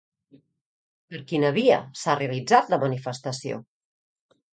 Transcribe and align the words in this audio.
Per 1.11 1.19
quina 1.31 1.51
via 1.57 1.77
s'ha 2.03 2.15
realitzat 2.21 2.73
la 2.75 2.79
manifestació? 2.85 3.61